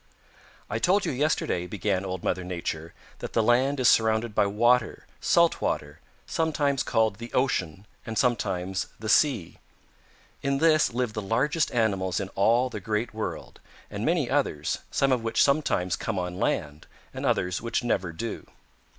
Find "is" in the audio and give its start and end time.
3.79-3.87